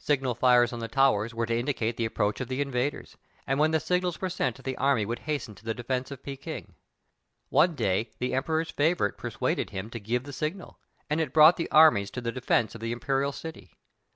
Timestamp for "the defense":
5.64-6.10, 12.20-12.74